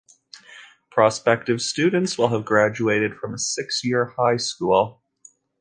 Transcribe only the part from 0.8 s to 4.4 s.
Prospective students will have graduated from a six-year high